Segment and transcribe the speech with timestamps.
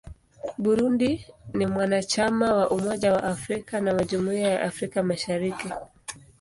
[0.57, 1.25] Burundi
[1.57, 5.69] ni mwanachama wa Umoja wa Afrika na wa Jumuiya ya Afrika Mashariki.